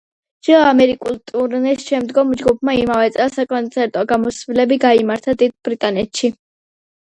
ჩრდილო 0.45 0.61
ამერიკული 0.67 1.17
ტურნეს 1.31 1.83
შემდგომ 1.89 2.31
ჯგუფმა 2.39 2.75
იმავე 2.85 3.11
წელს 3.17 3.37
საკონცერტო 3.41 4.07
გამოსვლები 4.13 4.79
გამართა 4.87 5.37
დიდ 5.45 5.55
ბრიტანეთში. 5.69 6.33